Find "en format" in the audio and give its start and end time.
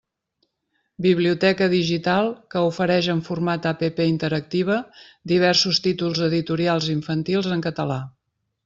3.15-3.69